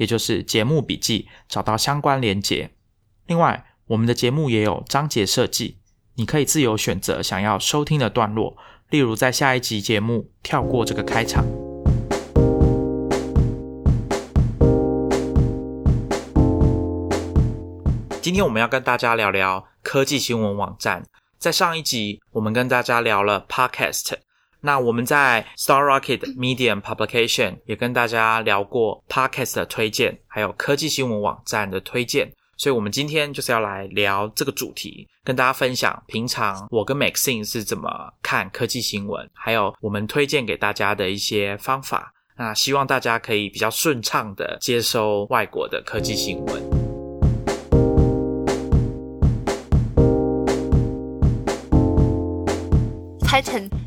[0.00, 2.70] 也就是节目笔记，找到相关连结。
[3.26, 5.76] 另外，我们的节目也有章节设计，
[6.14, 8.56] 你可以自由选择想要收听的段落，
[8.88, 11.44] 例如在下一集节目跳过这个开场。
[18.22, 21.04] 今天我们要跟大家聊聊科技新闻网站。
[21.38, 24.14] 在上一集，我们跟大家聊了 Podcast。
[24.60, 37.88] 那我们在 Star Rocket Medium Publication 也跟大家聊过 Podcast 的推荐，还有科技新闻网站的推荐，所以我们今天就是要来聊这个主题，跟大家分享平常我跟 Maxine 是怎么
[38.22, 42.12] 看科技新闻，还有我们推荐给大家的一些方法。
[42.36, 46.79] 那希望大家可以比较顺畅的接收外国的科技新闻。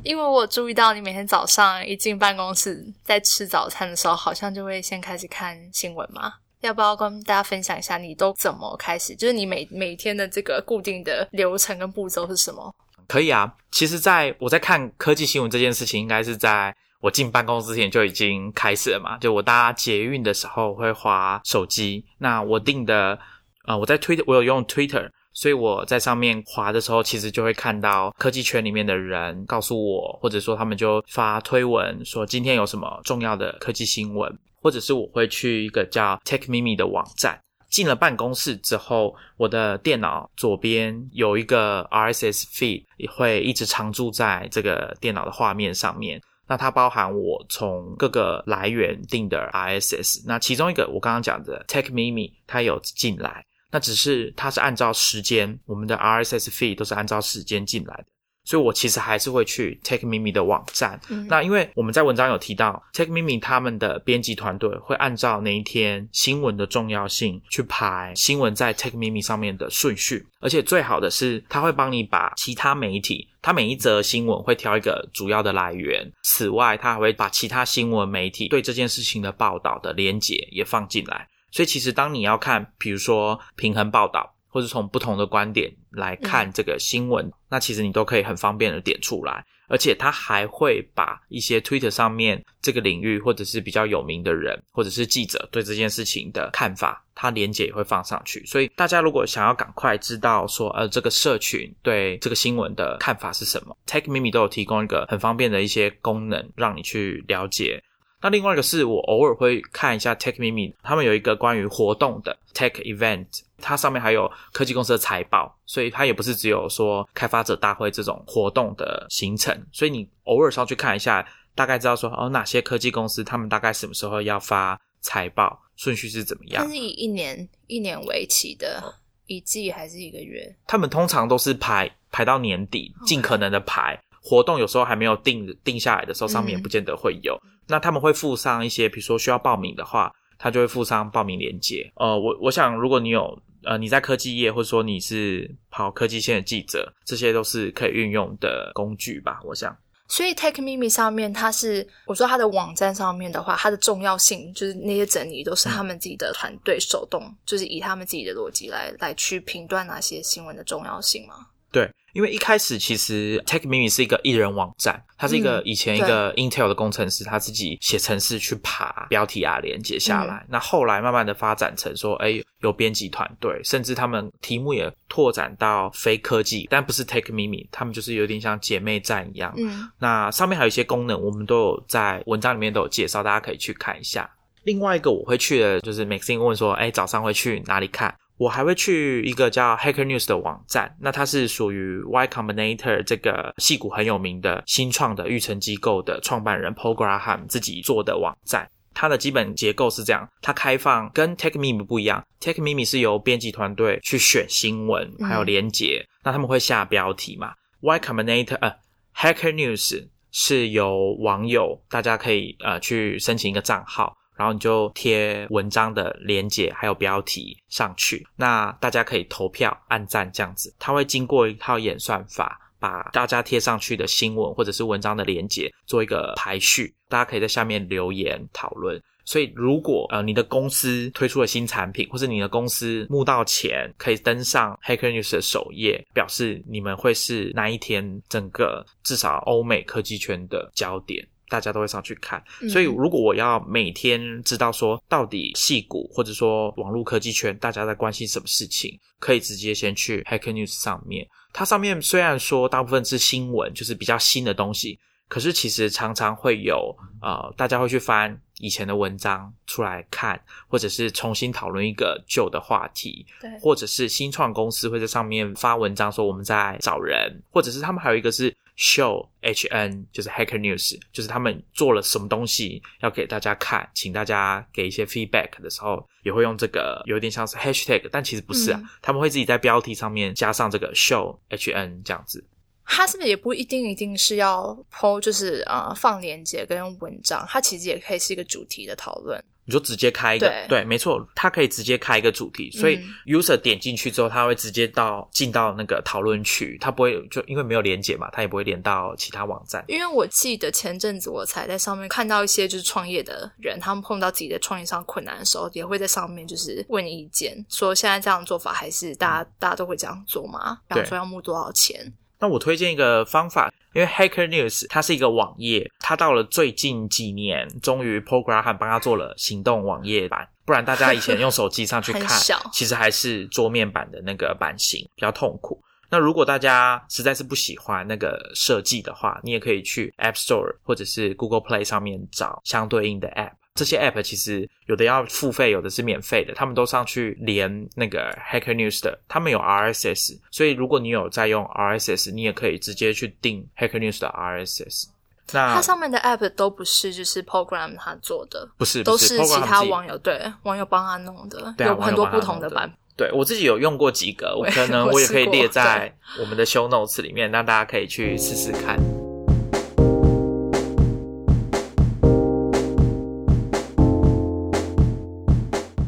[0.04, 6.34] 因为我注意到你每天早上一进办公室，在吃早餐的时候，好像就会先开始看新闻嘛。
[6.62, 9.16] 要不要跟大家分享一下，你都怎么开始？
[9.16, 12.74] 就是你每每天的这个固定的流程跟步骤是什么？
[13.08, 19.18] 可以啊，其实在我在看科技新闻这件事情，应该是在我进办公室前就已经开始了嘛。
[19.18, 23.20] 就我搭捷运的时候会滑手机，那我定的
[23.64, 25.10] 啊，我在推，我有用 Twitter。
[25.34, 34.32] 所以我在上面滑的时候，其实就会看到科技圈里面的人告诉我，或者说他们就发推文说今天有什么重要的科技新闻，
[34.62, 37.40] 或者是我会去一个叫 TechMimi 的网站。
[37.70, 46.22] 进了办公室之后，我的电脑左边有一个 RSS feed，也会一直常驻在这个电脑的画面上面。
[46.48, 53.44] 那它包含我从各个来源订的 RSS，那其中一个我刚刚讲的 TechMimi，它有进来。
[53.74, 58.06] 那只是它是按照时间，我们的 RSS feed 都是按照时间进来的，
[58.46, 61.02] 所以我其实还是会去 Take Mimi 的网站。
[61.28, 81.28] 那因为我们在文章有提到，Take Mimi 他们的编辑团队会按照那一天新闻的重要性去排新闻在 Take Mimi 上面的顺序，而且最好的是，他会帮你把其他媒体，他每一则新闻会挑一个主要的来源，此外，他还会把其他新闻媒体对这件事情的报道的连结也放进来。
[81.54, 89.46] 所以其实，当你要看，比如说平衡报道，或者从不同的观点来看这个新闻，那其实你都可以很方便的点出来。
[89.70, 98.44] 而且，他还会把一些 Twitter 上面这个领域，或者是比较有名的人，或者是记者对这件事情的看法，他连接也会放上去。
[98.48, 107.84] 所以，大家如果想要赶快知道说，呃，这个社群对这个新闻的看法是什么，TechMimi 都有提供一个很方便的一些功能，让你去了解。
[108.24, 126.64] 那另外一个是我偶尔会看一下 TechMimi，他们有一个关于活动的 Tech Event，它上面还有科技公司的财报，所以它也不是只有说开发者大会这种活动的行程，所以你偶尔上去看一下，大概知道说哦哪些科技公司他们大概什么时候要发财报，顺序是怎么样？
[126.64, 128.82] 它是以一年一年为期的，
[129.28, 130.56] 一季还是一个月？
[130.66, 137.38] 他们通常都是排排到年底，尽可能的排活动，有时候还没有定定下来的时候，上面也不见得会有。
[137.68, 141.92] 那他们会附上一些，比如说需要报名的话，他就会附上报名链接。
[141.96, 149.42] 呃，我我想，如果你有呃你在科技业，或者说你是跑科技线的记者，这些都是可以运用的工具吧。
[149.44, 149.76] 我想，
[150.08, 161.48] 所以 TechMimi 上面，它是我说它的网站上面的话，它的重要性就是那些整理都是他们自己的团队手动，就是以他们自己的逻辑来来去评断哪些新闻的重要性吗？
[161.72, 161.90] 对。
[162.14, 179.54] 因为一开始其实 TechMimi 是一个艺人网站，它是一个以前一个 Intel 的工程师他自己写程式去爬标题啊连接下来，那后来慢慢的发展成说，哎，有编辑团队，甚至他们题目也拓展到非科技，但不是 TechMimi，他们就是有点像姐妹站一样。
[179.58, 184.30] 嗯，那上面还有一些功能，我们都有在文章里面都有介绍，大家可以去看一下。
[184.64, 188.14] 另外一个我会去的就是 Maxine 问说，哎，早上会去哪里看？
[188.38, 198.68] 我还会去一个叫 Hacker News 的网站，那它是属于 Y Combinator 这个戏骨很有名的新创的育成机构的创办人 Paul Graham 自己做的网站。
[198.96, 208.72] 它的基本结构是这样，它开放跟 TechMeme 不一样，TechMeme 是由编辑团队去选新闻还有连结，那他们会下标题嘛？Y Combinator 呃
[209.16, 214.16] Hacker News 是由网友大家可以呃去申请一个账号。
[214.38, 220.74] 然后你就贴文章的连接还有标题上去，那大家可以投票、按赞这样子。
[220.80, 229.02] 它会经过一套演算法，把大家贴上去的新闻或者是文章的连接做一个排序，大家可以在下面留言讨论。
[229.26, 242.44] 所以，如果呃你的公司推出了新产品，或者你的公司募到钱，可以登上 Hacker News 的首页，表示你们会是那一天整个至少欧美科技圈的焦点，大家都会上去看。
[242.68, 251.28] 所以，如果我要每天知道说到底戏股或者说网络科技圈大家在关心什么事情，可以直接先去 Hacker News 上面。
[251.54, 254.98] 它上面虽然说大部分是新闻，就是比较新的东西。
[255.30, 282.44] 可是其实常常会有呃，大家会去翻以前的文章出来看，或者是重新讨论一个旧的话题，对，或者是新创公司会在上面发文章说我们在找人，或者是他们还有一个是 show H N，就是 Hacker News，就是他们做了什么东西要给大家看，请大家给一些 feedback 的时候，也会用这个有点像是 hashtag，但其实不是啊，他们会自己在标题上面加上这个 show H N 这样子。
[282.86, 289.42] 它是不是也不一定一定是要 PO，就是呃放链接跟文章，它其实也可以是一个主题的讨论。
[289.66, 299.84] 你就直接开一个，对，没错，它可以直接开一个主题，所以 user 点进去之后，他会直接到进到那个讨论区，他不会就因为没有连接嘛，他也不会连到其他网站。
[299.88, 310.80] 因为我记得前阵子我才在上面看到一些就是创业的人，他们碰到自己的创业上困难的时候，也会在上面就是问意见，说现在这样做法还是大家大家都会这样做吗？
[310.88, 312.14] 然后说要募多少钱？
[312.44, 322.28] 那我推荐一个方法，因为 Hacker News 它是一个网页，它到了最近几年，终于 Program 帮它做了行动网页版，不然大家以前用手机上去 看，
[322.74, 325.82] 其实还是桌面版的那个版型比较痛苦。
[326.10, 333.54] 那如果大家实在是不喜欢那个设计的话，你也可以去 App Store 或者是 Google Play 上面找相对应的 App。
[333.76, 336.54] 这些 app 其实有的要付费，有的是免费的。
[336.54, 345.06] 他们都上去连那个 Hacker News 的，他们有 RSS，所以如果你有在用 RSS，你也可以直接去订 Hacker News 的 RSS。
[345.52, 352.92] 那它上面的 app 都不是就是 program 他做的，不是，都是其他网友对网友帮他弄的，有很多不同的版。
[353.18, 358.98] 对我自己有用过几个，我可能我也可以列在我们的 show notes 里面，让大家可以去试试看。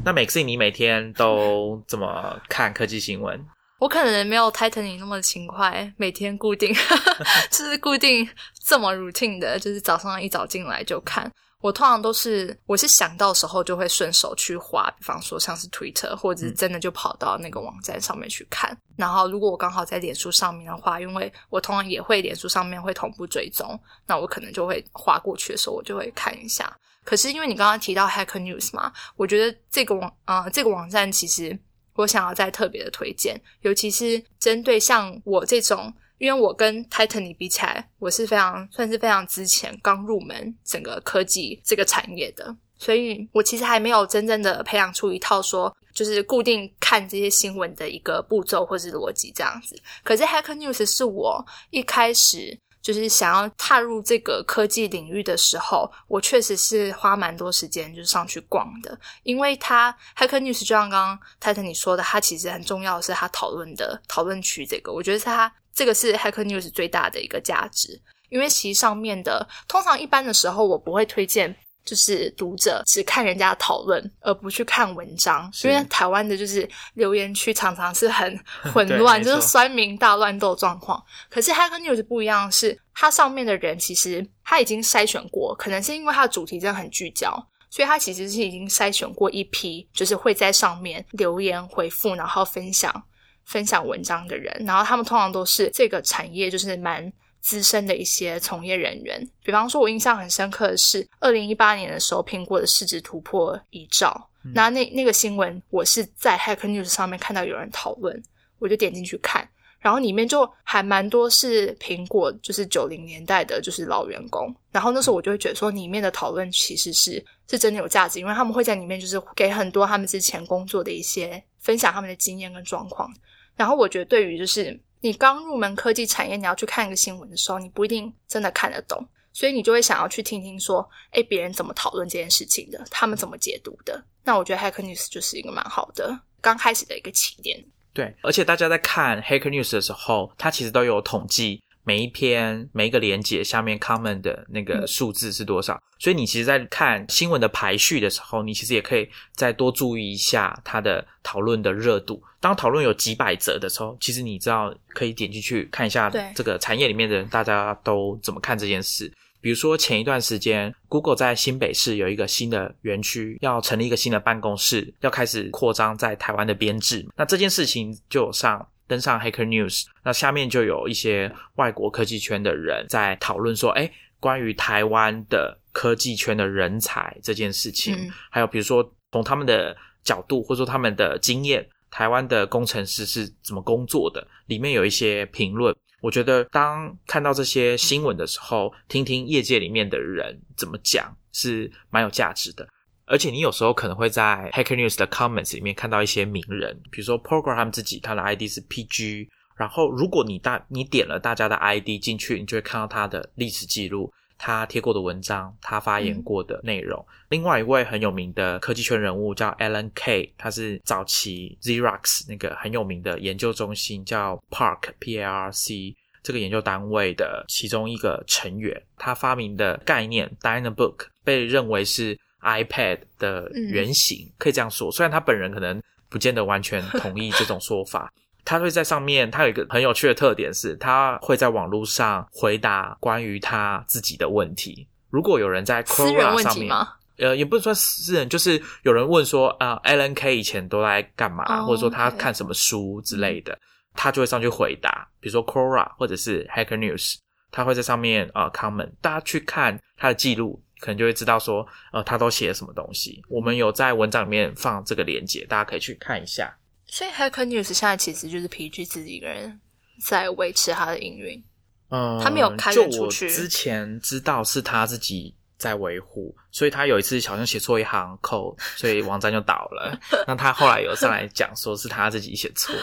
[0.05, 3.43] 那每次你每天都怎么看科技新闻？
[3.79, 6.71] 我可能没有 Titan 那么勤快，每天固定
[7.49, 8.29] 就是固定
[8.63, 11.29] 这么 routine 的，就是早上一早进来就看。
[11.59, 18.77] 我通常都是我是想到时候就会顺手去划，比方说像是 Twitter，或者是真的就跑到那个网站上面去看。
[18.95, 26.71] 然后如果我刚好在脸书上面的话，因为我通常也会脸书上面会同步追踪，那我可能就会划过去的时候，我就会看一下。
[27.05, 31.57] 可是因为你刚刚提到 Hacker News 嘛，我觉得这个网啊这个网站其实
[31.93, 49.79] 我想要再特别的推荐，尤其是针对像我这种，因为我跟 Titan 比起来，我是非常算是非常之前刚入门整个科技这个产业的，所以我其实还没有真正的培养出一套说就是固定看这些新闻的一个步骤或是逻辑这样子。
[50.03, 52.59] 可是 Hacker News 是我一开始。
[52.85, 67.99] 就是想要踏入这个科技领域的时候，我确实是花蛮多时间就是上去逛的，因为它 Hacker News 就像刚刚泰特你说的，它其实很重要的是它讨论的讨论区这个，我觉得它这个是 Hacker News 最大的一个价值，
[68.29, 71.57] 因为其实上面的通常一般的时候我不会推荐。
[71.85, 78.37] 就是读者只看人家讨论，而不去看文章，因为台湾的就是留言区常常是很
[78.73, 81.01] 混乱，就是酸民大乱斗状况。
[81.29, 87.31] 可是 Hacker News 不一样，是它上面的人其实他已经筛选过，可能是因为它的主题真的很聚焦，
[87.69, 93.03] 所以它其实是已经筛选过一批，就是会在上面留言回复，然后分享
[93.45, 97.13] 分享文章的人，然后他们通常都是这个产业就是蛮。
[97.45, 104.27] 资深的一些从业人员，比方说，我印象很深刻的是，二零一八年的时候，苹果的市值突破一兆。
[104.51, 108.19] 那那那个新闻，我是在 Hacker News 上面看到有人讨论，
[108.57, 109.47] 我就点进去看，
[109.79, 114.51] 然后里面就还蛮多是苹果，就是九零年代的，就是老员工。
[114.71, 123.07] 然后那时候我就会觉得说，里面的讨论其实是是真的有价值，因为他们会在里面就是给很多他们之前工作的一些分享他们的经验跟状况。
[123.55, 124.79] 然后我觉得对于就是。
[125.05, 134.03] 你刚入门科技产业，你要去看一个新闻的时候，你不一定真的看得懂，所以你就会想要去听听说，哎，别人怎么讨论这件事情的，他们怎么解读的。
[134.23, 137.63] 那我觉得 Hacker News 就是一个蛮好的刚开始的一个起点。
[137.93, 145.81] 对，而且大家在看 Hacker News 的时候，它其实都有统计每一篇每一个连接下面 comment 的那个数字是多少。
[145.97, 152.21] 所以你其实，在看新闻的排序的时候，你其实也可以再多注意一下它的讨论的热度。
[152.41, 159.11] 当讨论有几百则的时候，其实你知道可以点进去看一下这个产业里面的人大家都怎么看这件事。
[159.39, 167.05] 比如说前一段时间，Google 在新北市有一个新的园区，要成立一个新的办公室，要开始扩张在台湾的编制。
[167.15, 185.75] 那这件事情就上登上 Hacker News，那下面就有一些外国科技圈的人在讨论说，哎，关于台湾的科技圈的人才这件事情，还有比如说从他们的角度或者说他们的经验，台湾的工程师是怎么工作的，里面有一些评论。
[186.01, 192.67] 我觉得，当看到这些新闻的时候，听听业界里面的人怎么讲，是蛮有价值的。
[193.07, 199.27] 而且，你有时候可能会在 Hacker News 的 comments 里面看到一些名人，比如说 Program 自己，他的 ID 是 PG。
[199.55, 204.11] 然后，如果你大你点了大家的 ID 进去，你就会看到他的历史记录。
[204.37, 207.03] 他贴过的文章，他发言过的内容。
[207.29, 218.83] 另外一位很有名的科技圈人物叫 Alan K，他是早期 Xerox 那个很有名的研究中心叫 Park P A R C 这个研究单位的其中一个成员。
[218.97, 224.91] 他发明的概念 Dynabook 被认为是 iPad 的原型，可以这样说。
[224.91, 228.09] 虽然他本人可能不见得完全同意这种说法。
[228.45, 234.87] 他会在上面，他有一个很有趣的特点是，他会在网络上回答关于他自己的问题。
[235.09, 236.71] 如果有人在 Quora 上面，
[237.17, 243.57] 呃，也不是说私人，就是有人问说，啊，Alan K 以前都在干嘛，或者说他看什么书之类的，
[243.95, 245.07] 他就会上去回答。
[245.19, 247.15] 比如说 Quora 或者是 Hacker News，
[247.49, 253.19] 他会在上面啊 comment，大家去看他的记录，可能就会知道说，呃，他都写了什么东西。
[253.27, 256.55] 我们有在文章里面放这个链接，大家可以去看一下。
[256.85, 259.59] 所以 Hacker News 现在其实就是 PG 自己一个人
[260.05, 261.43] 在维持他的营运，
[261.89, 263.27] 嗯，他没有开源出去。
[263.27, 269.99] 之前知道是他自己在维护，所以他有一次好像写错一行 code，所以网站就倒了。
[270.27, 272.75] 那他后来有上来讲说是他自己写错。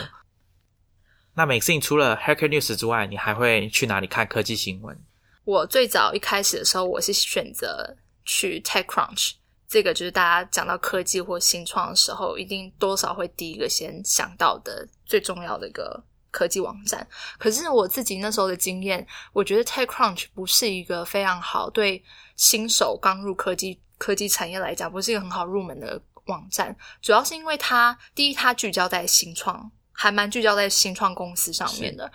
[1.35, 4.99] 那 Maxine 除了 Hacker News 之外，你还会去哪里看科技新闻？
[5.45, 9.33] 我最早一开始的时候，我是选择去 TechCrunch。
[9.69, 15.99] 这个就是大家讲到科技或新创的时候，一定多少会第一个先想到的最重要的一个
[16.31, 17.07] 科技网站。
[17.39, 22.05] 可是我自己那时候的经验，我觉得 TechCrunch 不是一个非常好对
[22.37, 26.77] 新手刚入科技科技产业来讲，不是一个很好入门的网站。
[27.01, 32.13] 主要是因为它第一，它聚焦在新创，还蛮聚焦在新创公司上面的，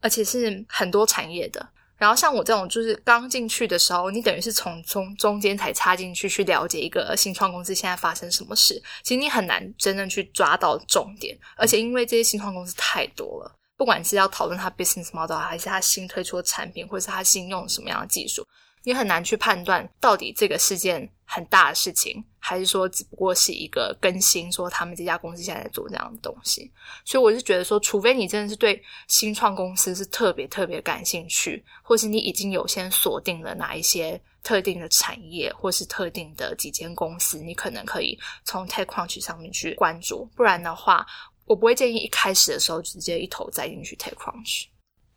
[0.00, 1.66] 而且是很多产业的。
[1.98, 8.82] 然后像我这种，就是刚进去的时候，你等于是从中中间才插进去，去了解一个新创公司现在发生什么事。
[9.02, 18.46] 其实你很难真正去抓到重点，而且因为这些新创公司太多了，不管是要讨论它 business model，还是它新推出的产品，或者是它新用什么样的技术。
[18.82, 26.70] 你很难去判断到底这个事件很大的事情，还是说只不过是一个更新，说他们这家公司现在在做这样的东西。
[27.04, 40.24] 所以我是觉得说，除非你真的是对新创公司是特别特别感兴趣，或是你已经有先锁定了哪一些特定的产业，或是特定的几间公司，你可能可以从 TechCrunch 上面去关注。
[40.36, 41.04] 不然的话，
[41.44, 44.66] 我不会建议一开始的时候直接一头栽进去 TechCrunch。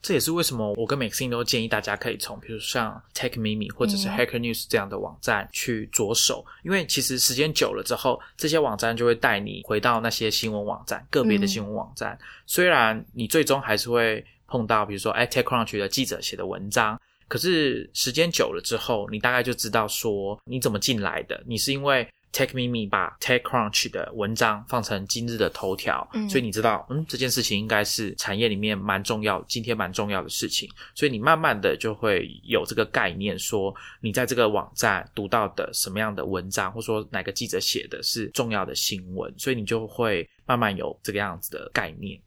[0.02, 12.18] 这也是为什么我跟 Maxine 都建议大家可以从，比如像 TechMimi 或者是 Hacker News 这样的网站去着手，因为其实时间久了之后，这些网站就会带你回到那些新闻网站，个别的新闻网站。
[12.46, 22.08] 虽然你最终还是会碰到，比如说 TechCrunch 的记者写的文章，可是时间久了之后，你大概就知道说你怎么进来的，你是因为。
[22.32, 30.70] TechMimi 把 TechCrunch 的文章放成今日的头条，所以你知道，嗯，这件事情应该是产业里面蛮重要，今天蛮重要的事情。
[30.94, 42.20] 所以你慢慢的就会有这个概念，说你在这个网站读到的什么样的文章，或者说哪个记者写的是重要的新闻，所以你就会慢慢有这个样子的概念。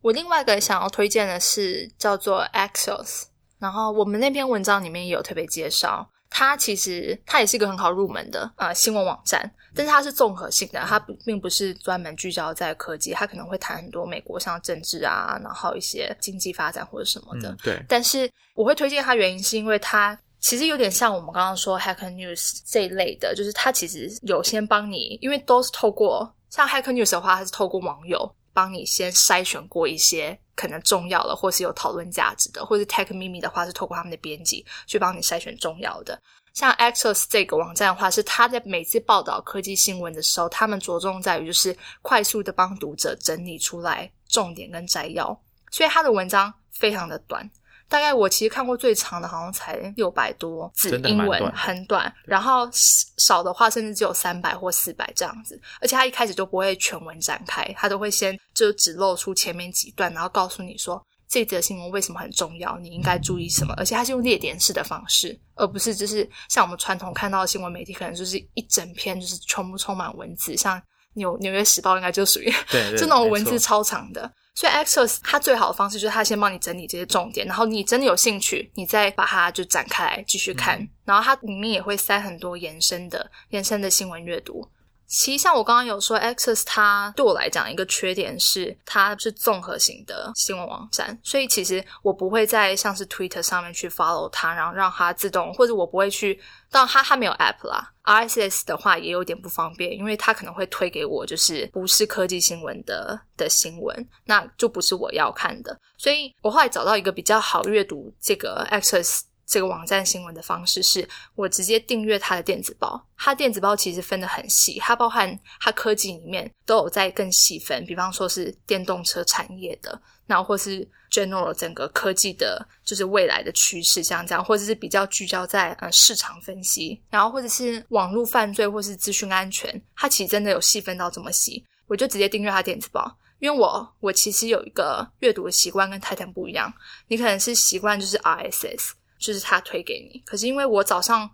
[0.00, 3.24] 我另外一个想要推荐的是叫做 Axios，
[3.58, 6.10] 然后我们那篇文章里面也有特别介绍。
[6.30, 17.54] 它其实它也是一个很好入门的呃新闻网站，但是它是综合性的，它并不是专门聚焦在科技，它可能会谈很多美国像政治啊，然后一些经济发展或者什么的。
[17.62, 17.84] 对。
[17.88, 30.38] 但是我会推荐它原因是因为它其实有点像我们刚刚说 Hacker News 这一类的，就是它其实有先帮你，因为都是透过像 Hacker News 的话，它是透过网友帮你先筛选过一些。
[30.56, 36.20] 可能重要的，或是有讨论价值的，或是 tech 秘密的话，是透过他们的编辑去帮你筛选重要的。
[36.52, 45.28] 像 Access 这个网站的话，是他在每次报道科技新闻的时候，他们着重在于就是快速的帮读者整理出来重点跟摘要，
[45.70, 47.50] 所以他的文章非常的短，
[47.90, 52.10] 大概我其实看过最长的，好像才六百多字英文，短很短。
[52.24, 55.60] 然后少的话，甚至只有三百或四百这样子。
[55.80, 63.74] 而且他一开始就不会全文展开，他都会先就只露出前面几段，然后告诉你说这则新闻为什么很重要，你应该注意什么。
[63.76, 70.80] 而且他是用列点式的方式，而不是就是像我们传统看到的新闻媒体，可能就是一整篇就是全部充满文字，像
[71.14, 72.52] 纽纽约时报应该就属于
[72.96, 74.32] 这 种文字超长的。
[74.54, 84.68] 所以 Access 它最好的方式就是它先帮你整理这些重点，然后你真的有兴趣，你再把它就展开来继续看，嗯然后它里面也会塞很多延伸的延伸的新闻阅读。
[85.10, 96.40] 其实像我刚刚有说，Access 它对我来讲一个缺点是它是综合型的新闻网站，所以其实我不会在像是 Twitter 上面去 follow 它，然后让它自动，或者我不会去，
[96.70, 109.22] 当然它它没有 app 啦，RSS 的话也有点不方便，因为它可能会推给我就是不是科技新闻的的新闻，那就不是我要看的，所以我后来找到一个比较好阅读这个 Access。
[109.50, 133.18] 这个网站新闻的方式是我直接订阅它的电子报，它电子报其实分得很细，它包含它科技里面都有在更细分，比方说是电动车产业的，然后或是 general 整个科技的，就是未来的趋势，像这样，或者是比较聚焦在呃市场分析，然后或者是网络犯罪或是资讯安全，它其实真的有细分到这么细，我就直接订阅它电子报。
[133.40, 136.72] 因为我我其实有一个阅读的习惯跟泰坦不一样，
[137.08, 138.90] 你可能是习惯就是 RSS，
[139.20, 140.18] 就是他推给你。
[140.26, 141.30] 可是因为我早上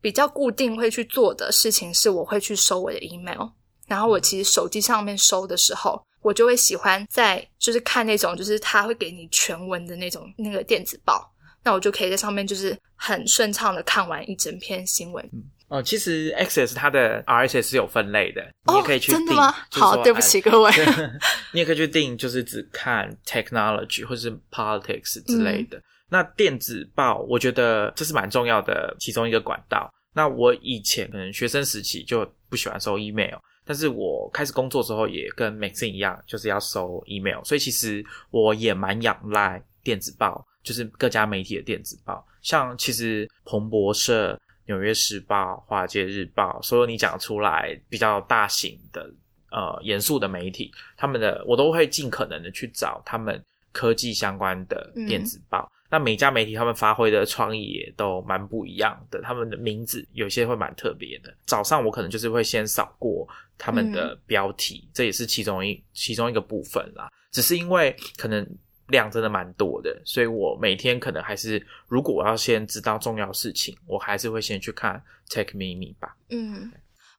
[0.00, 3.48] 比较固定会去做的事情是，我会去收我的 email，
[3.86, 11.30] 然后我其实手机上面收的时候，我就会喜欢在就是看那种就是他会给你全文的那种那个电子报，
[11.62, 15.28] 那我就可以在上面就是很顺畅的看完一整篇新闻。
[15.68, 19.50] 哦，其实 Access 它的 RSS 是有分类的，你也可以去真的吗？
[19.70, 20.70] 好，对不起各位。
[20.70, 21.10] 哎
[21.52, 25.80] 你也可以去定，就是只看 technology 或是 politics 之类的。
[26.14, 29.92] 那电子报，我觉得这是蛮重要的其中一个管道。
[30.12, 33.34] 那我以前可能学生时期就不喜欢收 email，
[33.64, 49.12] 但是我开始工作之后也跟 Maxine 一样，就是要收 email，所以其实我也蛮仰赖电子报，就是各家媒体的电子报，像其实彭博社、纽约时报、华尔街日报，所有你讲出来比较大型的
[49.50, 55.68] 呃严肃的媒体，他们的我都会尽可能的去找他们科技相关的电子报。
[55.90, 61.32] 那每家媒体他们发挥的创意也都蛮不一样的，他们的名字有些会蛮特别的。
[61.46, 67.08] 早上我可能就是会先扫过他们的标题，这也是其中一其中一个部分啦。
[67.30, 68.44] 只是因为可能
[68.88, 76.16] 量真的蛮多的，所以我每天可能还是，如果我要先知道重要事情，我还是会先去看 Tech Mimi 吧。
[76.30, 76.70] 嗯，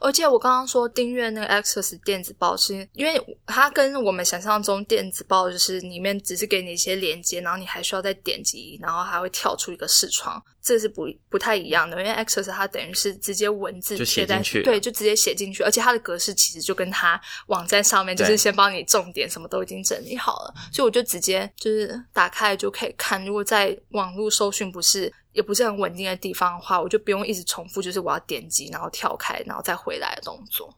[0.05, 11.95] 而且我刚刚说订阅那个 Access 电子报是，因为它跟我们想象中电子报就是里面只是给你一些连接，然后你还需要再点击，然后还会跳出一个视窗，这是不不太一样的。
[12.01, 23.23] 因为 Access 它等于是直接文字就写贴在进去对，就直接写进去，而且它的格式其实就跟它网站上面就是先帮你重点什么都已经整理好了，所以我就直接就是打开就可以看。
[23.23, 30.75] 如果在网络搜寻不是也不是很稳定的地方的话，我就不用一直重复，就是我要点击，然后跳开，然后再回来的动作。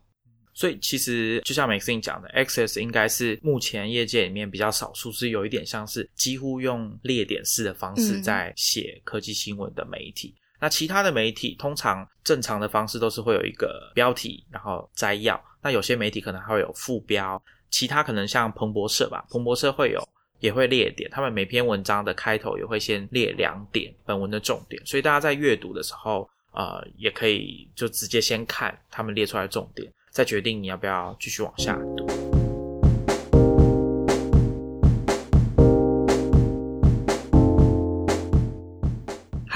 [0.57, 10.33] 所以其实就像 Maxine 讲的，Access 应该是目前业界里面比较少数，是有一点像是几乎用列点式的方式嗯在写科技新闻的媒体。
[10.59, 15.39] 那其他的媒体通常正常的方式都是会有一个标题，然后摘要。
[15.61, 17.39] 那有些媒体可能还会有副标，
[17.69, 20.03] 其他可能像彭博社吧，彭博社会有
[20.39, 29.87] 也会列点，他们每篇文章的开头也会先列两点本文的重点，所以大家在阅读的时候，呃，也可以就直接先看他们列出来的重点，
[30.17, 32.06] 再决定你要不要继续往下读。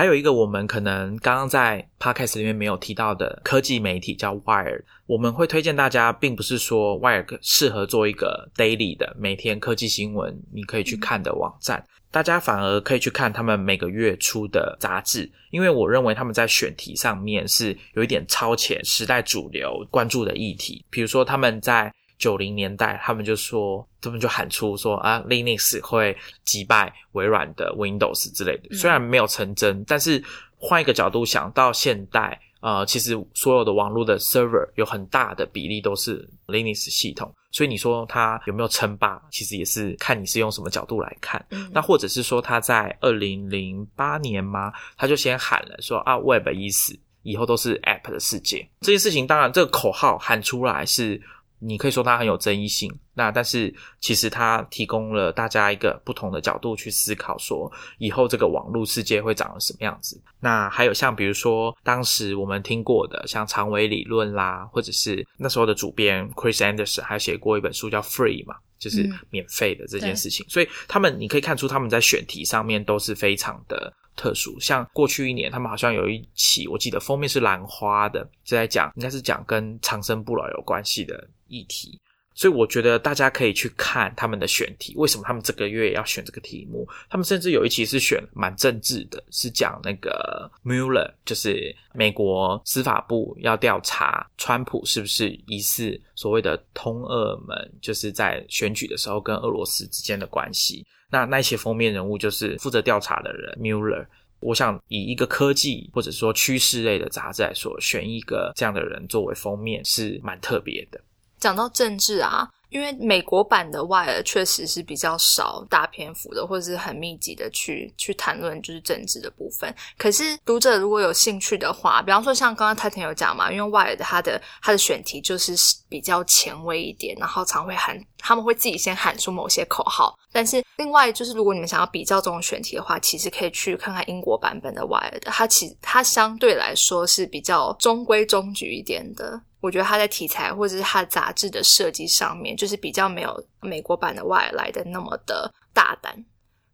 [0.02, 28.70] 还有一个我们可能刚刚在 podcast 里面没有提到的科技媒体叫 Wire，我们会推荐大家，并不是说 Wire 适合做一个 daily 的每天科技新闻你可以去看的网站，大家反而可以去看他们每个月出的杂志，因为我认为他们在选题上面是有一点超前时代主流关注的议题，比如说他们在九零年代，他们就说，他们就喊出说啊，Linux 会击败微软的 Windows 之类的。
[28.70, 30.24] 嗯虽然没有成真，但是
[30.56, 41.44] 换一个角度想到现代，呃，其实所有的网络的 server 有很大的比例都是 Linux 系统，所以你说它有没有称霸，其实也是看你是用什么角度来看。
[41.50, 44.72] 嗯那或者是说他在二零零八年吗？
[44.96, 48.70] 他就先喊了说啊，Web 已死，以后都是 App 的世界。
[48.82, 51.20] 这件事情当然这个口号喊出来是
[51.64, 60.20] 你可以说它很有争议性，那但是其实它提供了大家一个不同的角度去思考，说以后这个网络世界会长成什么样子。
[60.40, 70.46] 那还有像比如说当时我们听过的像长尾理论啦，或者是那时候的主编 Chris Anderson 还写过一本书叫 Free 嘛，就是免费的这件事情。
[70.50, 73.94] 所以他们你可以看出他们在选题上面都是非常的。
[74.14, 81.98] 特殊，像过去一年，他们好像有一期，我记得封面是兰花的，就在讲，应该是讲跟长生不老有关系的议题。
[82.42, 86.90] 所以我觉得大家可以去看他们的选题，为什么他们这个月要选这个题目？
[87.08, 100.84] 他们甚至有一期是选蛮政治的，是讲那个 Mueller，就是美国司法部要调查川普是不是疑似所谓的通俄门，就是在选举的时候跟俄罗斯之间的关系。
[101.12, 104.04] 那那些封面人物就是负责调查的人，Mueller。
[104.40, 111.00] 我想以一个科技或者说趋势类的杂志来说，选一个这样的人作为封面是蛮特别的。
[111.42, 112.48] 讲到政治啊。
[112.70, 119.76] 因为美国版的《Wire》确实是比较少大篇幅的，或者是很密集的去去谈论就是政治的部分。
[119.98, 125.54] 可是读者如果有兴趣的话，比方说像刚刚泰田有讲嘛，因为《Wire》的它的它的选题就是
[125.90, 130.18] 比较前卫一点，然后常会喊他们会自己先喊出某些口号。
[130.32, 139.42] 但是另外就是如果你们想要比较这种选题的话，其实可以去看看英国版本的《Wire》，它其它相对来说是比较中规中矩一点的。
[139.62, 146.26] 我觉得他在题材或者是他杂志的设计上面，就是比较没有美国版的外来的那么的大胆。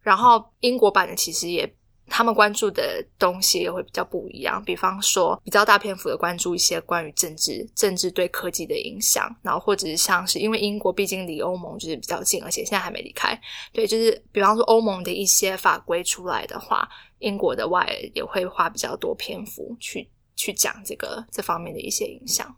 [0.02, 1.69] 然后英国版的其实也，
[2.08, 4.63] 他们关注的东西也会比较不一样。
[4.63, 13.38] 比方说，比较大篇幅的关注一些关于政治、政治对科技的影响，然后或者是像是因为英国毕竟离欧盟就是比较近，而且现在还没离开。
[13.73, 16.88] 对，就是比方说欧盟的一些法规出来的话，
[17.19, 22.56] 英国的外也会花比较多篇幅去去讲这个这方面的一些影响。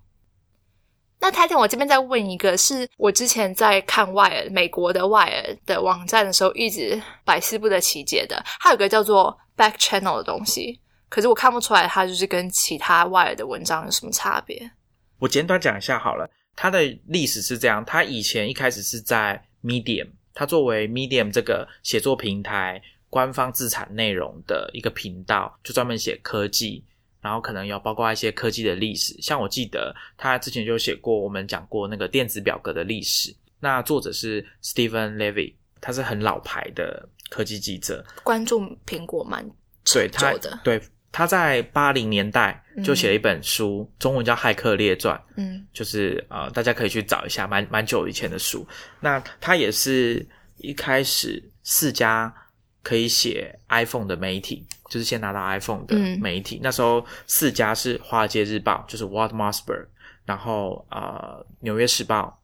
[1.32, 8.42] 泰坦，我这边再问一个，是我之前在看 Wire 美国的 Wire 的网站的时候，一直百思不得其解的。
[8.60, 14.72] 它有个叫做 Back Channel 的东西，可是我看不出来它就是跟其他 Wire 的文章有什么差别。
[15.20, 26.86] 我简短讲一下好了，它的历史是这样：它以前一开始是在 Medium，它作为 Medium 这个写作平台官方自产内容的一个频道，就专门写科技。
[27.22, 33.36] 然后可能有包括一些科技的历史，像我记得他之前就写过，我们讲过那个电子表格的历史。
[33.60, 39.46] 那作者是 Stephen Levy，他是很老牌的科技记者，关注苹果蛮
[39.84, 40.58] 对他的。
[40.64, 48.66] 对，他在八零年代就写了一本书，中文叫《骇客列传》，嗯，就是呃，大家可以去找一下，蛮蛮久以前的书。
[49.02, 50.26] 那他也是
[50.58, 52.34] 一开始四家。
[52.82, 56.60] 可以写 iPhone 的媒体，就是先拿到 iPhone 的媒体。
[56.64, 59.86] 那时候四家是《华尔街日报》，就是 Walt Mossberg，
[60.26, 62.42] 然后呃，《纽约时报》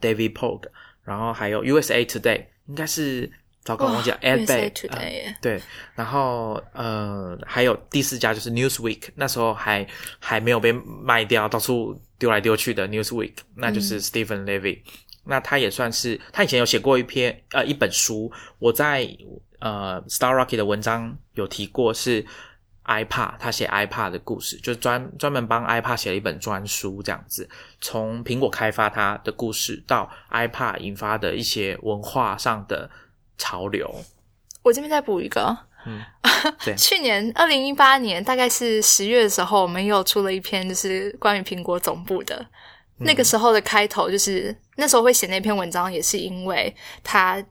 [0.00, 0.64] David Polk，
[1.04, 3.30] 然后还有 USA Today，应该是
[3.62, 4.70] 糟糕忘记了 Ed Bay，
[5.40, 5.60] 对，
[5.94, 9.86] 然后呃，还有第四家就是 Newsweek，那时候还
[10.20, 14.80] 还没有被卖掉，到处丢来丢去的 Newsweek，那就是 Stephen Levy。
[15.26, 19.08] 那他也算是，他以前有写过一篇呃一本书，我在。
[19.58, 22.22] 呃，Star Rocket 的文章有提过是
[22.84, 27.48] iPad，他写 iPad 的故事，就专专门帮 iPad 写了一本专书，这样子，
[27.80, 32.88] 从苹果开发它的故事到 iPad 引发的一些文化上的
[33.38, 33.90] 潮流。
[34.62, 36.02] 我这边再补一个， 嗯，
[36.76, 42.46] 去年二零一八年大概是十月的时候，我们又出了一篇，就是关于苹果总部的。
[42.98, 47.42] 那个时候的开头就是那时候会写那篇文章，也是因为他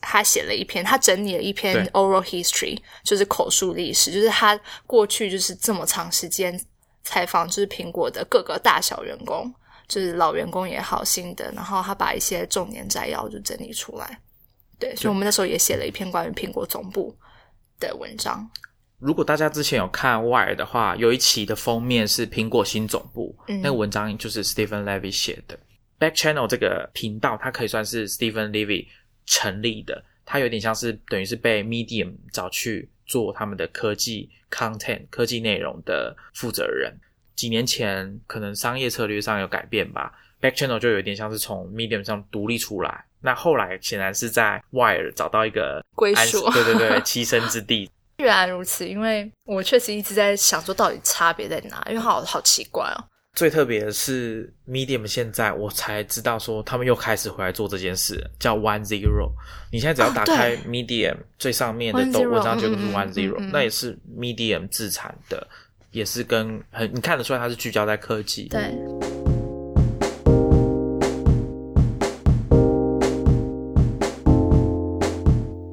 [0.00, 6.58] 他写了一篇，他整理了一篇 oral history，就是口述历史，就是他过去就是这么长时间
[7.02, 9.52] 采访，就是苹果的各个大小员工，
[9.88, 14.20] 就是老员工也好，新的，然后他把一些重点摘要就整理出来。
[14.78, 17.16] 对，所以我们那时候也写了一篇关于苹果总部
[17.80, 18.46] 的文章。
[18.98, 25.58] 如果大家之前有看 Wire 的话，有一期的封面是苹果新总部，那个文章就是 Stephen Levy 写的。
[25.98, 28.86] Back Channel 这个频道，它可以算是 Stephen Levy
[29.24, 36.94] 成立的，它有点像是等于是被 Medium 找去做他们的科技 content 科技内容的负责人。
[37.34, 43.04] 几年前可能商业策略上有改变吧，Back Channel 就有点像是从 Medium 上独立出来。
[43.20, 47.90] 那后来显然是在 Wire 找到一个归属，对对对， 栖身之地。
[48.18, 51.84] 原来如此，因为我确实一直在想说，到底差别在哪？
[51.88, 53.04] 因为好好奇怪哦。
[53.36, 59.30] 最特别的是，Medium 现在我才知道，说他们又开始回来做这件事，叫 One Zero。
[59.70, 65.46] 你现在只要打开 Medium 最上面的都文章，就是 One Zero，那也是 Medium 自产的，
[65.90, 68.44] 也是跟很你看得出来，它是聚焦在科技。
[68.44, 68.74] 对。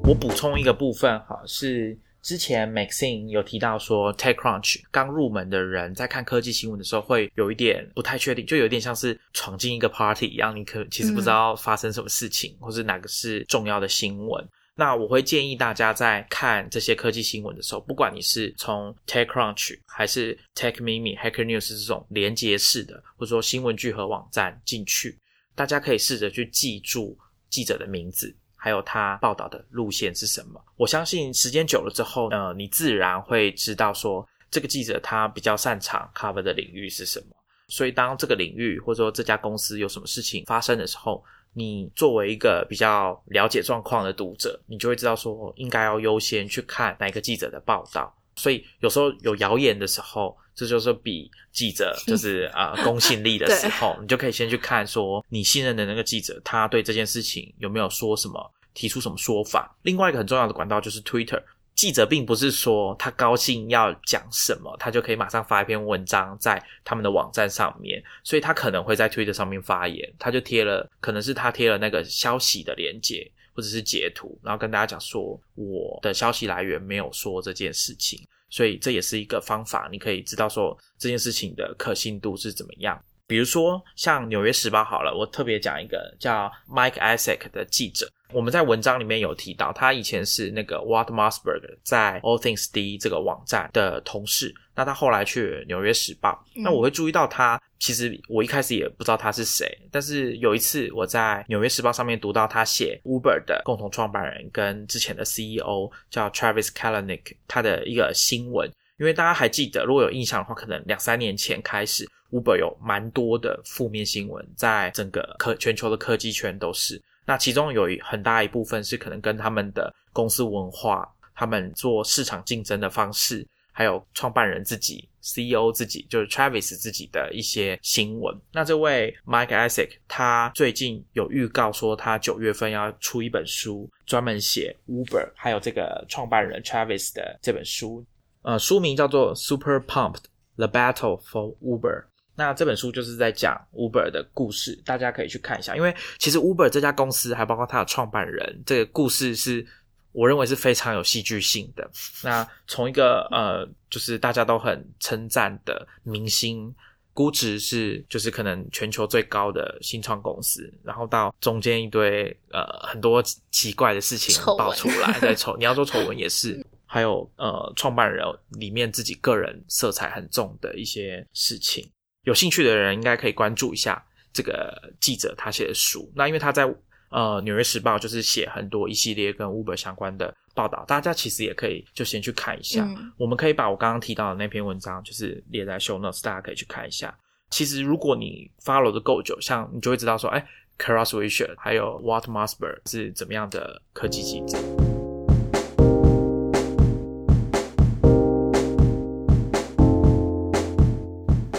[0.06, 1.96] 我补充一个部分哈，是。
[2.24, 14.42] 之前 Maxine 有提到说，TechCrunch 刚入门的人在看科技新闻的时候，会有一点不太确定，就有点像是闯进一个 party 一样，你可其实不知道发生什么事情，或是哪个是重要的新闻。
[14.74, 25.18] 那我会建议大家在看这些科技新闻的时候，不管你是从 TechCrunch 还是 TechMeme、Hacker News 这种连接式的，或者说新闻聚合网站进去，
[25.54, 27.18] 大家可以试着去记住
[27.50, 30.58] 记者的名字，还有他报道的路线是什么。
[30.78, 37.26] 我相信时间久了之后，呃，你自然会知道说这个记者他比较擅长 cover 的领域是什么。
[37.68, 41.22] 所以当这个领域或者说这家公司有什么事情发生的时候，
[41.52, 48.10] 你作为一个比较了解状况的读者，你就会知道说应该要优先去看哪个记者的报道。
[48.36, 59.76] 所以有时候有谣言的时候，这就是比记者 就是啊公信力的时候，你就可以先去看说你信任的那个记者，他对这件事情有没有说什么，提出什么说法。
[59.82, 61.42] 另外一个很重要的管道就是 Twitter。
[61.74, 82.96] 记者并不是说他高兴要讲什么，他就可以马上发一篇文章在他们的网站上面，所以他可能会在 Twitter 上面发言，他就贴了，可能是他贴了那个消息的链接或者是截图，然后跟大家讲说我的消息来源没有说这件事情，所以这也是一个方法，你可以知道说这件事情的可信度是怎么样。
[83.26, 88.08] 比如说像《纽约时报》好了，我特别讲一个叫 Mike Isaac 的记者。
[88.32, 94.54] 我们在文章里面有提到，他以前是那个 Walt Mossberg 在 All Things D 这个网站的同事。
[94.76, 97.60] 那他后来去纽约时报，那我会注意到他。
[97.78, 108.70] 其实我一开始也不知道他是谁，但是有一次我在纽约时报上面读到他写 Uber 的共同创办人跟之前的 CEO 叫 Travis Kalanick 他的一个新闻。
[108.96, 117.02] 因为大家还记得，如果有印象的话，可能两三年前开始，Uber 有蛮多的负面新闻，在整个科全球的科技圈都是。
[117.26, 123.44] 那其中有一很大一部分是可能跟他们的公司文化、他们做市场竞争的方式，
[123.76, 128.32] 还有创办人自己、CEO 自己，就是 Travis 自己的一些新闻。
[128.52, 138.06] 那这位 Mike Isaac 他最近有预告说，他九月份要出一本书，专门写 Uber 还有这个创办人 Travis 的这本书。
[138.42, 140.24] 呃，书名叫做《Super Pumped:
[140.56, 142.02] The Battle for Uber》。
[142.36, 145.74] 那这本书就是在讲 Uber 的故事，大家可以去看一下。
[145.76, 149.64] 因为其实 Uber 这家公司，还包括它的创办人，这个故事是
[150.14, 151.90] 我认为是非常有戏剧性的。
[152.22, 156.74] 那从一个呃，就是大家都很称赞的明星，
[157.12, 171.86] 估值是就是可能全球最高的新创公司，然后到中间一堆呃很多奇怪的事情爆出来， 在丑你要说丑闻也是，还有呃创办人里面自己个人色彩很重的一些事情。
[172.22, 176.10] 有兴趣的人应该可以关注一下这个记者他写的书。
[176.14, 176.66] 那因为他在
[177.14, 182.84] 呃《纽约时报》就是写很多一系列跟 Uber 相关的报道，大家其实也可以就先去看一下。
[183.16, 187.16] 我们可以把我刚刚提到的那篇文章就是列在 Show Notes，大家可以去看一下。
[187.50, 190.44] 其实如果你 follow 的够久，像你就会知道说，哎
[190.76, 194.58] c a r o s w i s h e r 还有 Walt Mossberg 是怎么样的科技记者。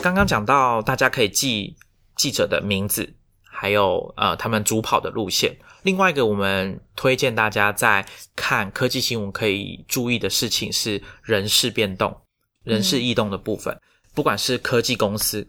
[0.04, 1.78] 刚刚讲到，大家可以记
[2.18, 3.14] 记者的名字，
[3.56, 5.56] 还有呃他们主跑的路线。
[5.84, 12.16] 另外一个，我们推荐大家在看科技新闻可以注意的事情是人事变动、
[12.64, 13.80] 人事异动的部分。
[14.14, 15.46] 不管是科技公司、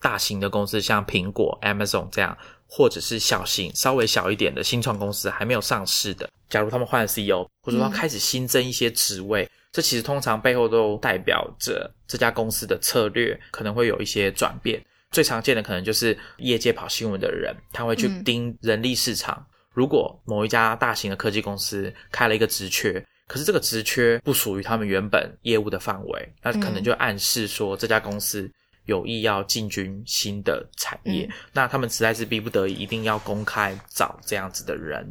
[0.00, 2.36] 大型的公司，像苹果、Amazon 这样，
[2.66, 9.48] 或者是小型、稍微小一点的新创公司，还没有上市的，假如他们换了 CEO，或者说开始新增一些职位。
[9.72, 14.80] 这其实通常背后都代表着这家公司的策略可能会有一些转变。
[15.14, 19.46] 最常见的可能就是业界跑新闻的人，他会去盯人力市场。
[19.72, 28.50] 如果某一家大型的科技公司开了一个职缺，可是这个职缺不属于他们原本业务的范围，那可能就暗示说这家公司
[28.86, 31.30] 有意要进军新的产业。
[31.52, 35.06] 那他们实在是逼不得已，一定要公开找这样子的人。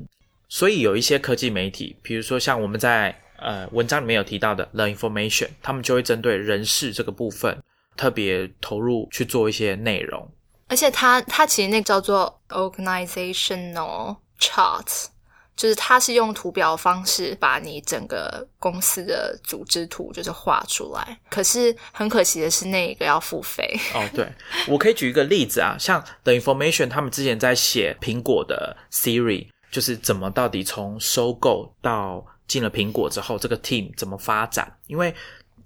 [0.49, 3.17] 所以有一些科技媒体，比如说像我们在。
[3.39, 7.61] 呃，文章里面有提到的 The Information，他们就会针对人事这个部分
[7.95, 10.29] 特别投入去做一些内容。
[10.67, 15.05] 而且它它其实那个叫做 Organizational Chart，
[15.55, 21.19] 就是它是用图表方式把你整个公司的组织图就是画出来。
[21.29, 23.79] 可是很可惜的是，那一个要付费。
[23.93, 24.27] 哦，对，
[24.67, 34.75] 我可以举一个例子啊， 像 The Information，他们之前在写苹果的 Siri，就是怎么到底从收购到进了苹果之后，这个 team 怎么发展？
[34.87, 35.13] 因为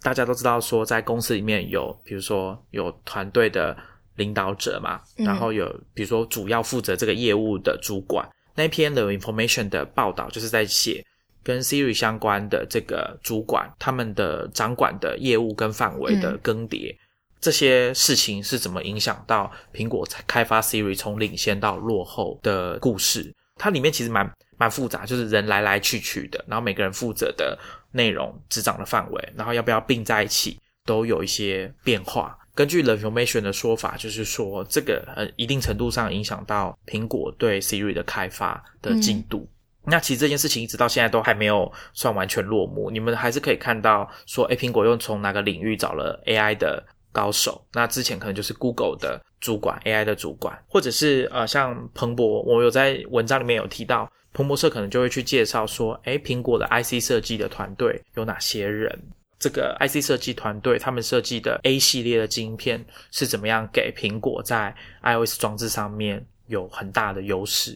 [0.01, 3.75] 大家都知道说，在公司里面有，比如说有团队的
[4.15, 8.27] 领导者嘛，然后有比如说主要负责这个业务的主管。
[8.55, 11.05] 那篇的 information 的报道就是在写
[11.43, 16.95] 跟 Siri 相关的这个主管他们的掌管的业务跟范围的更迭，
[17.39, 23.31] 这些事情是怎么影响到苹果开发 Siri 从领先到落后的故事？
[23.59, 27.57] 它里面其实蛮蛮复杂，就是人来来去去的，然后每个人负责的
[27.91, 32.37] 内容、执掌的范围，然后要不要并在一起，都有一些变化。
[32.55, 39.47] 根据 The Information 的说法，就是说这个呃一定程度上影响到苹果对 Siri 的开发的进度。
[39.89, 42.89] 那其实这件事情一直到现在都还没有算完全落幕。
[42.89, 47.65] 你们还是可以看到说，哎，苹果又从哪个领域找了 AI 的高手？
[47.73, 58.95] 那之前可能就是 Google 的主管，AI 的主管，或者是呃像彭博，我有在文章里面有提到，彭博社可能就会去介绍说，诶，苹果的 IC 设计的团队有哪些人？
[59.39, 67.75] 这个 IC 设计团队，他们设计的 A 系列的晶片是怎么样给苹果在 iOS 装置上面有很大的优势？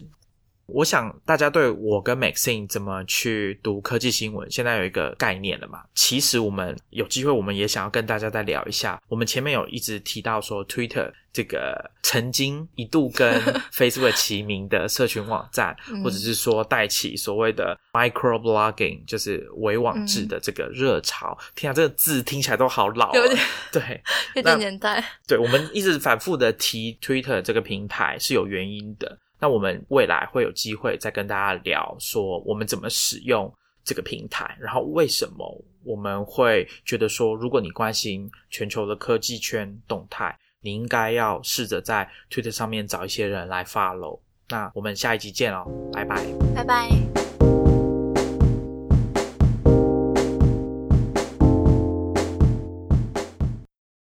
[0.73, 5.83] 我想大家对我跟 Maxine 怎么去读科技新闻，现在有一个概念了嘛？
[5.95, 9.01] 其实我们有机会，我们也想要跟大家再聊一下。
[9.07, 13.41] 我们前面有一直提到说，Twitter 这个曾经一度跟
[13.73, 21.37] Facebook 齐名的社群网站， 或者是说带起所谓的 microblogging，就是微网志的这个热潮。
[21.55, 23.39] 天啊，这个字听起来都好老，有点
[23.71, 24.01] 对，
[24.35, 25.03] 有点年代。
[25.27, 29.17] 对，我们一直反复的提 Twitter 这个平台是有原因的。
[29.41, 33.51] 那我们未来会有机会再跟大家聊，说我们怎么使用
[33.83, 44.19] 这个平台，然后为什么我们会觉得说，如果你关心全球的科技圈动态，你应该要试着在 Twitter 上面找一些人来 follow。
[44.47, 46.23] 那我们下一集见哦，拜拜，
[46.53, 47.10] 拜拜。